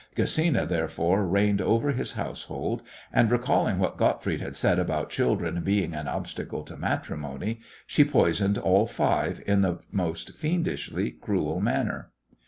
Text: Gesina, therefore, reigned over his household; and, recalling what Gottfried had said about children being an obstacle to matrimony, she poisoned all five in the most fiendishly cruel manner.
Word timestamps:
Gesina, 0.15 0.67
therefore, 0.67 1.27
reigned 1.27 1.61
over 1.61 1.91
his 1.91 2.13
household; 2.13 2.81
and, 3.13 3.29
recalling 3.29 3.77
what 3.77 3.97
Gottfried 3.99 4.41
had 4.41 4.55
said 4.55 4.79
about 4.79 5.11
children 5.11 5.61
being 5.61 5.93
an 5.93 6.07
obstacle 6.07 6.63
to 6.63 6.75
matrimony, 6.75 7.59
she 7.85 8.03
poisoned 8.03 8.57
all 8.57 8.87
five 8.87 9.43
in 9.45 9.61
the 9.61 9.79
most 9.91 10.31
fiendishly 10.35 11.11
cruel 11.11 11.59
manner. 11.61 12.09